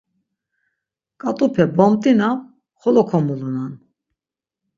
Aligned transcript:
Ǩat̆upe 1.21 1.63
bomt̆inam, 1.75 2.39
xolo 2.79 3.03
komulunan. 3.09 3.71